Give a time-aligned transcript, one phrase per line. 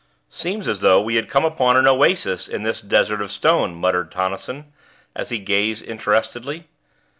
[0.31, 4.09] "Seems as though we had come upon an oasis in this desert of stone," muttered
[4.09, 4.73] Tonnison,
[5.15, 6.65] as he gazed interestedly.